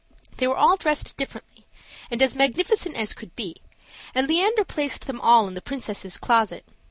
[0.37, 1.67] They were all dressed differently,
[2.09, 3.57] and as magnificent as could be,
[4.15, 6.65] and Leander placed them all in the princess' closet.